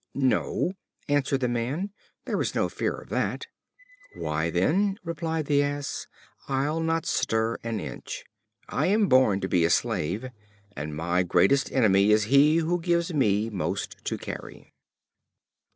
[0.15, 0.73] "No,"
[1.07, 1.91] answered the Man;
[2.25, 3.45] "there is no fear of that."
[4.15, 6.07] "Why, then," replied the Ass,
[6.47, 8.23] "I'll not stir an inch.
[8.67, 10.31] I am born to be a slave;
[10.75, 14.73] and my greatest enemy is he who gives me most to carry."